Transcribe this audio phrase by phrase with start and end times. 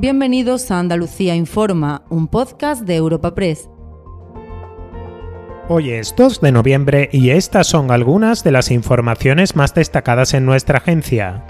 [0.00, 3.68] Bienvenidos a Andalucía Informa, un podcast de Europa Press.
[5.68, 10.46] Hoy es 2 de noviembre y estas son algunas de las informaciones más destacadas en
[10.46, 11.44] nuestra agencia.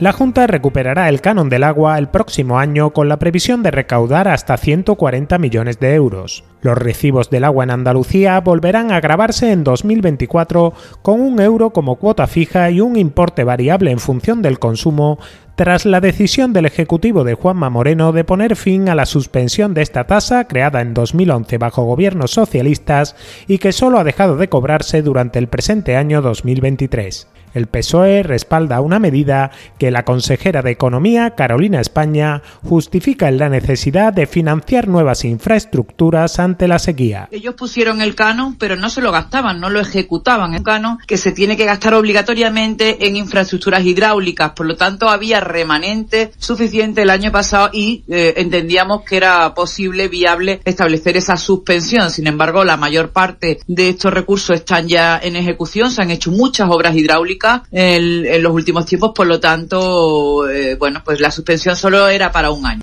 [0.00, 4.28] La Junta recuperará el canon del agua el próximo año con la previsión de recaudar
[4.28, 6.44] hasta 140 millones de euros.
[6.62, 10.72] Los recibos del agua en Andalucía volverán a grabarse en 2024
[11.02, 15.18] con un euro como cuota fija y un importe variable en función del consumo
[15.56, 19.82] tras la decisión del Ejecutivo de Juanma Moreno de poner fin a la suspensión de
[19.82, 23.16] esta tasa creada en 2011 bajo gobiernos socialistas
[23.48, 27.26] y que solo ha dejado de cobrarse durante el presente año 2023.
[27.58, 33.48] El PSOE respalda una medida que la consejera de Economía, Carolina España, justifica en la
[33.48, 37.28] necesidad de financiar nuevas infraestructuras ante la sequía.
[37.32, 40.54] Ellos pusieron el canon, pero no se lo gastaban, no lo ejecutaban.
[40.54, 45.40] El canon que se tiene que gastar obligatoriamente en infraestructuras hidráulicas, por lo tanto había
[45.40, 52.12] remanente suficiente el año pasado y eh, entendíamos que era posible, viable establecer esa suspensión.
[52.12, 56.30] Sin embargo, la mayor parte de estos recursos están ya en ejecución, se han hecho
[56.30, 61.76] muchas obras hidráulicas en, los últimos tiempos, por lo tanto, eh, bueno, pues la suspensión
[61.76, 62.82] solo era para un año.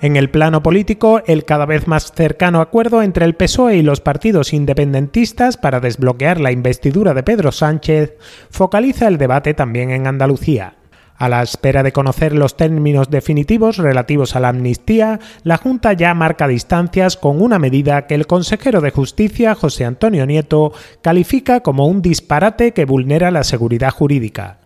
[0.00, 4.00] En el plano político, el cada vez más cercano acuerdo entre el PSOE y los
[4.00, 8.14] partidos independentistas para desbloquear la investidura de Pedro Sánchez
[8.50, 10.75] focaliza el debate también en Andalucía.
[11.18, 16.12] A la espera de conocer los términos definitivos relativos a la amnistía, la Junta ya
[16.12, 21.86] marca distancias con una medida que el consejero de Justicia, José Antonio Nieto, califica como
[21.86, 24.58] un disparate que vulnera la seguridad jurídica.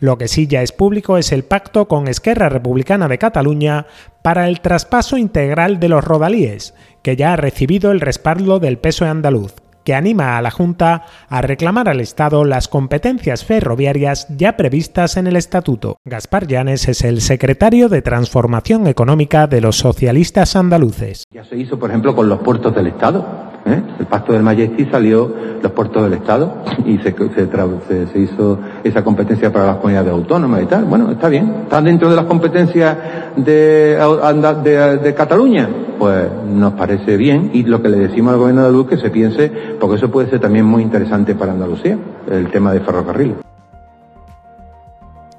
[0.00, 3.86] Lo que sí ya es público es el pacto con Esquerra Republicana de Cataluña
[4.22, 9.04] para el traspaso integral de los rodalíes, que ya ha recibido el respaldo del peso
[9.04, 15.16] andaluz, que anima a la Junta a reclamar al Estado las competencias ferroviarias ya previstas
[15.16, 15.96] en el Estatuto.
[16.04, 21.24] Gaspar Llanes es el secretario de Transformación Económica de los socialistas andaluces.
[21.30, 23.51] Ya se hizo, por ejemplo, con los puertos del Estado.
[24.02, 25.30] El pacto del Majestic salió
[25.62, 30.66] los puertos del Estado y se, se, hizo esa competencia para las comunidades autónomas y
[30.66, 30.86] tal.
[30.86, 31.58] Bueno, está bien.
[31.62, 32.96] ¿Están dentro de las competencias
[33.36, 35.68] de, Cataluña?
[36.00, 39.10] Pues nos parece bien y lo que le decimos al gobierno de Luz que se
[39.10, 41.96] piense, porque eso puede ser también muy interesante para Andalucía,
[42.28, 43.41] el tema de ferrocarril.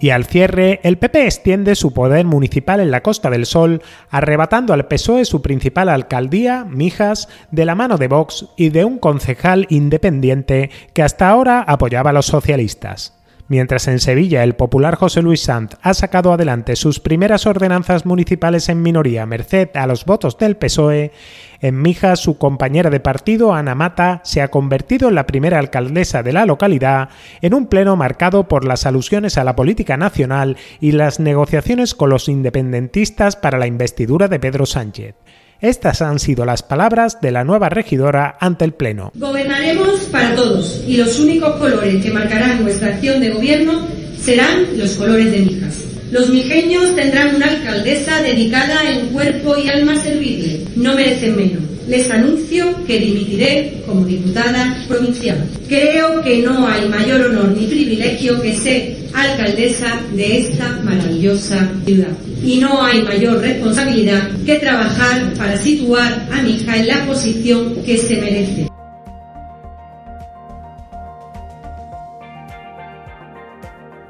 [0.03, 4.73] Y al cierre, el PP extiende su poder municipal en la Costa del Sol, arrebatando
[4.73, 9.65] al PSOE su principal alcaldía, Mijas, de la mano de Vox y de un concejal
[9.69, 13.22] independiente que hasta ahora apoyaba a los socialistas.
[13.49, 18.69] Mientras en Sevilla el popular José Luis Sanz ha sacado adelante sus primeras ordenanzas municipales
[18.69, 21.11] en minoría merced a los votos del PSOE,
[21.59, 26.23] en Mijas su compañera de partido Ana Mata se ha convertido en la primera alcaldesa
[26.23, 27.09] de la localidad
[27.41, 32.09] en un pleno marcado por las alusiones a la política nacional y las negociaciones con
[32.09, 35.15] los independentistas para la investidura de Pedro Sánchez.
[35.63, 39.13] Estas han sido las palabras de la nueva regidora ante el Pleno.
[39.15, 43.87] Gobernaremos para todos y los únicos colores que marcarán nuestra acción de gobierno
[44.21, 45.85] serán los colores de Mijas.
[46.11, 50.65] Los mijeños tendrán una alcaldesa dedicada en cuerpo y alma servible.
[50.75, 51.63] No merecen menos.
[51.87, 55.47] Les anuncio que dimitiré como diputada provincial.
[55.69, 62.11] Creo que no hay mayor honor ni privilegio que ser alcaldesa de esta maravillosa ciudad
[62.43, 67.75] y no hay mayor responsabilidad que trabajar para situar a mi hija en la posición
[67.83, 68.67] que se merece.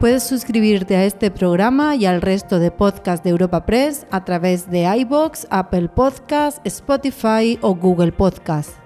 [0.04, 4.70] Puedes suscribirte a este programa y al resto de podcasts de Europa Press a través
[4.70, 8.83] de iBox, Apple Podcasts, Spotify o Google Podcasts.